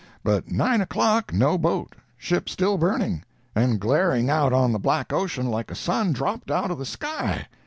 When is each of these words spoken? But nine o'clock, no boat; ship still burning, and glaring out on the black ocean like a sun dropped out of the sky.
But 0.23 0.49
nine 0.51 0.81
o'clock, 0.81 1.31
no 1.31 1.59
boat; 1.59 1.93
ship 2.17 2.49
still 2.49 2.79
burning, 2.79 3.21
and 3.53 3.79
glaring 3.79 4.31
out 4.31 4.51
on 4.51 4.71
the 4.71 4.79
black 4.79 5.13
ocean 5.13 5.45
like 5.45 5.69
a 5.69 5.75
sun 5.75 6.11
dropped 6.11 6.49
out 6.49 6.71
of 6.71 6.79
the 6.79 6.87
sky. 6.87 7.45